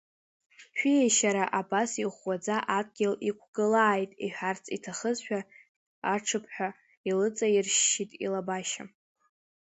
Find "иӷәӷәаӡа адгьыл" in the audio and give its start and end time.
2.03-3.13